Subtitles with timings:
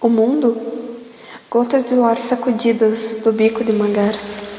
[0.00, 0.56] O mundo?
[1.50, 4.57] Gotas de lar sacudidas do bico de uma garça.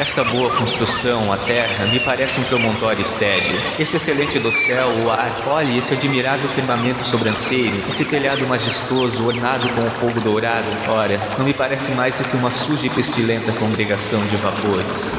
[0.00, 3.60] Esta boa construção, a terra, me parece um promontório estéreo.
[3.80, 9.84] Este excelente dossel, o ar, olhe esse admirável firmamento sobranceiro, este telhado majestoso, ornado com
[9.84, 14.24] o fogo dourado, ora, não me parece mais do que uma suja e pestilenta congregação
[14.26, 15.16] de vapores.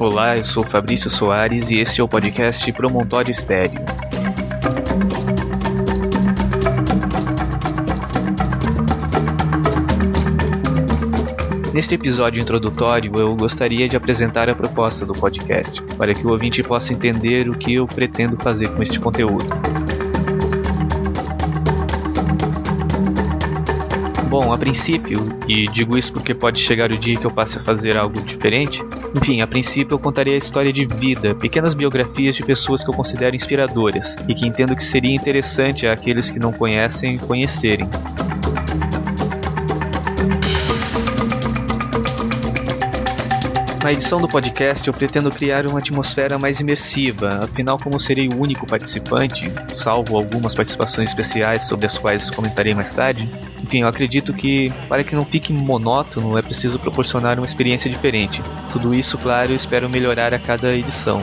[0.00, 3.78] Olá, eu sou Fabrício Soares e este é o podcast Promontório Estéreo.
[11.74, 16.62] Neste episódio introdutório, eu gostaria de apresentar a proposta do podcast, para que o ouvinte
[16.62, 19.50] possa entender o que eu pretendo fazer com este conteúdo.
[24.30, 27.60] Bom, a princípio, e digo isso porque pode chegar o dia que eu passe a
[27.60, 28.80] fazer algo diferente,
[29.12, 32.94] enfim, a princípio eu contarei a história de vida, pequenas biografias de pessoas que eu
[32.94, 37.88] considero inspiradoras e que entendo que seria interessante àqueles que não conhecem conhecerem.
[43.82, 48.40] Na edição do podcast, eu pretendo criar uma atmosfera mais imersiva, afinal, como serei o
[48.40, 53.28] único participante, salvo algumas participações especiais sobre as quais comentarei mais tarde,
[53.70, 58.42] enfim, eu acredito que, para que não fique monótono, é preciso proporcionar uma experiência diferente.
[58.72, 61.20] Tudo isso, claro, eu espero melhorar a cada edição.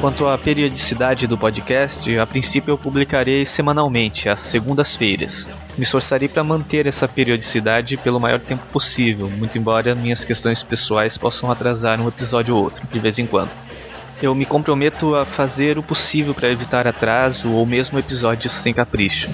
[0.00, 5.46] Quanto à periodicidade do podcast, a princípio eu publicarei semanalmente, às segundas-feiras.
[5.78, 11.16] Me esforçarei para manter essa periodicidade pelo maior tempo possível, muito embora minhas questões pessoais
[11.16, 13.50] possam atrasar um episódio ou outro, de vez em quando.
[14.22, 19.30] Eu me comprometo a fazer o possível para evitar atraso ou mesmo episódios sem capricho.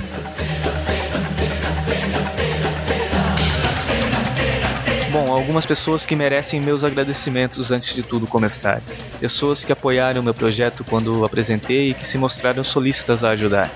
[5.12, 8.80] Bom, algumas pessoas que merecem meus agradecimentos antes de tudo começar.
[9.18, 13.70] Pessoas que apoiaram meu projeto quando apresentei e que se mostraram solícitas a ajudar.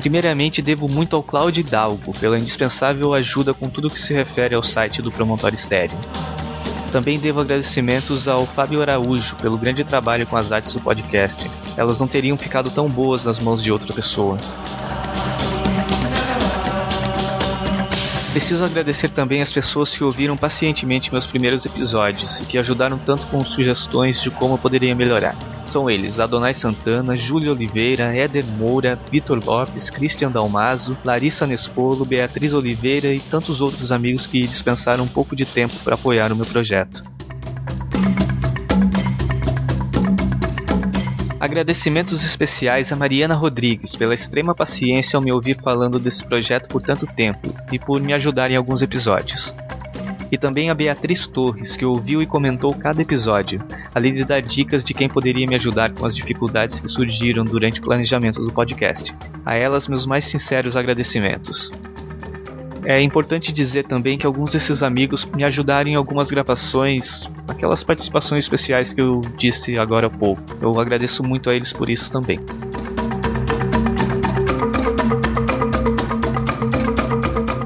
[0.00, 4.62] Primeiramente, devo muito ao Claudio Dalgo pela indispensável ajuda com tudo que se refere ao
[4.62, 5.96] site do Promontório Estéreo.
[6.92, 11.48] Também devo agradecimentos ao Fábio Araújo pelo grande trabalho com as artes do podcast.
[11.76, 14.36] Elas não teriam ficado tão boas nas mãos de outra pessoa.
[18.32, 23.26] Preciso agradecer também as pessoas que ouviram pacientemente meus primeiros episódios e que ajudaram tanto
[23.26, 25.36] com sugestões de como eu poderia melhorar.
[25.64, 32.52] São eles Adonai Santana, Júlio Oliveira, Éder Moura, Vitor Lopes, Christian Dalmazo, Larissa Nespolo, Beatriz
[32.52, 36.46] Oliveira e tantos outros amigos que dispensaram um pouco de tempo para apoiar o meu
[36.46, 37.02] projeto.
[41.40, 46.82] Agradecimentos especiais a Mariana Rodrigues pela extrema paciência ao me ouvir falando desse projeto por
[46.82, 49.54] tanto tempo e por me ajudar em alguns episódios.
[50.30, 53.60] E também a Beatriz Torres, que ouviu e comentou cada episódio,
[53.94, 57.80] além de dar dicas de quem poderia me ajudar com as dificuldades que surgiram durante
[57.80, 59.14] o planejamento do podcast.
[59.44, 61.72] A elas, meus mais sinceros agradecimentos.
[62.84, 68.44] É importante dizer também que alguns desses amigos me ajudaram em algumas gravações, aquelas participações
[68.44, 70.42] especiais que eu disse agora há pouco.
[70.60, 72.38] Eu agradeço muito a eles por isso também.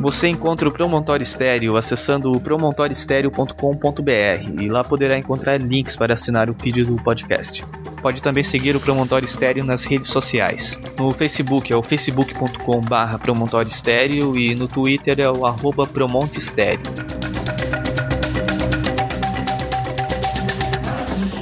[0.04, 6.50] Você encontra o Promontório Estéreo acessando o promontorioestereo.com.br e lá poderá encontrar links para assinar
[6.50, 7.64] o feed do podcast.
[8.02, 10.78] Pode também seguir o Promontório Estéreo nas redes sociais.
[10.98, 15.88] No Facebook é o facebook.com.br Promontório Estéreo e no Twitter é o arroba.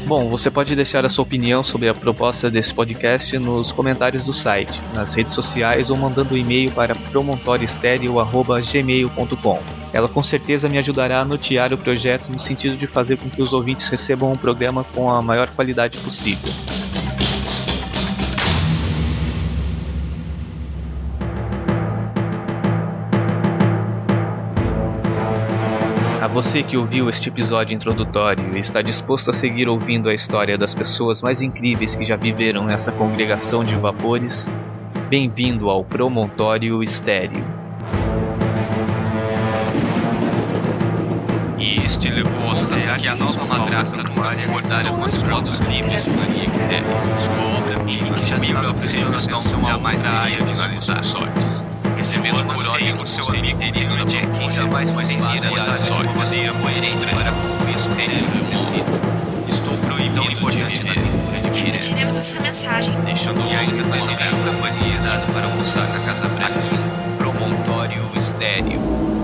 [0.07, 4.33] Bom, você pode deixar a sua opinião sobre a proposta desse podcast nos comentários do
[4.33, 9.63] site, nas redes sociais ou mandando um e-mail para promontorioestereo.gmail.com.
[9.93, 13.43] Ela com certeza me ajudará a notear o projeto no sentido de fazer com que
[13.43, 16.53] os ouvintes recebam um programa com a maior qualidade possível.
[26.23, 30.57] A você que ouviu este episódio introdutório e está disposto a seguir ouvindo a história
[30.57, 34.49] das pessoas mais incríveis que já viveram nessa congregação de vapores,
[35.11, 37.45] bem-vindo ao Promontório Estéreo.
[41.59, 46.11] E este levou a que a nova madrasta no ar recordar algumas fotos livres de
[46.11, 46.85] Maria Quitéria,
[47.19, 51.65] sua obra e que já ofereceu estão jamais iria visualizar sortes
[52.03, 57.07] por ordem do seu amigo Terino Jack, quem jamais conhecia as sortes de maneira coerente
[57.07, 58.85] para como isso teria acontecido.
[59.49, 61.65] Estou proibido tão importante na leitura de Miranda.
[61.65, 63.01] Repetiremos essa mensagem.
[63.03, 66.61] Deixando e ainda receber companhia dado para almoçar na Casa Branca.
[67.19, 69.22] Promontório Estéreo.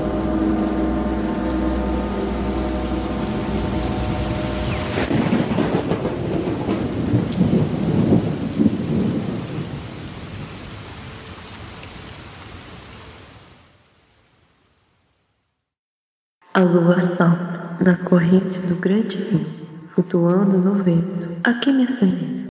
[16.55, 19.47] A lua salta na corrente do grande rio,
[19.95, 21.29] flutuando no vento.
[21.45, 22.48] Aqui, minha senhora.